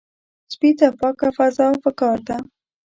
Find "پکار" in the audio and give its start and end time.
1.83-2.17